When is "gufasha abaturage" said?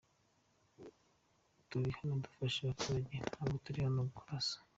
2.23-3.15